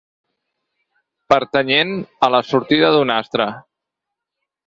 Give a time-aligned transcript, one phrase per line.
[1.33, 1.91] Pertanyent
[2.27, 3.49] a la sortida d'un astre.